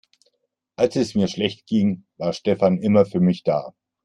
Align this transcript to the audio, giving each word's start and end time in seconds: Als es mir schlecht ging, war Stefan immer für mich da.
Als 0.77 0.95
es 0.95 1.13
mir 1.13 1.27
schlecht 1.27 1.67
ging, 1.67 2.07
war 2.17 2.33
Stefan 2.33 2.79
immer 2.79 3.05
für 3.05 3.19
mich 3.19 3.43
da. 3.43 3.75